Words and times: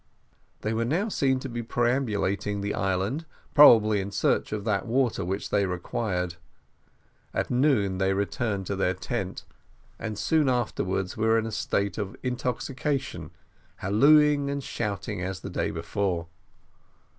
They 0.61 0.73
were 0.73 0.83
now 0.83 1.09
seen 1.09 1.37
to 1.41 1.47
be 1.47 1.61
perambulating 1.61 2.61
the 2.61 2.73
island, 2.73 3.27
probably 3.53 3.99
in 4.01 4.09
search 4.09 4.51
of 4.51 4.63
that 4.63 4.87
water 4.87 5.23
which 5.23 5.51
they 5.51 5.67
required. 5.67 6.37
At 7.35 7.51
noon, 7.51 7.99
they 7.99 8.15
returned 8.15 8.65
to 8.65 8.75
their 8.75 8.95
tent, 8.95 9.45
and 9.99 10.17
soon 10.17 10.49
afterwards 10.49 11.17
were 11.17 11.37
in 11.37 11.45
a 11.45 11.51
state 11.51 11.99
of 11.99 12.15
intoxication, 12.23 13.29
hallooing 13.83 14.49
and 14.49 14.63
shouting 14.63 15.21
as 15.21 15.41
the 15.41 15.51
day 15.51 15.69
before. 15.69 16.25